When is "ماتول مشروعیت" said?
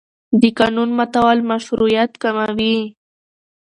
0.97-2.11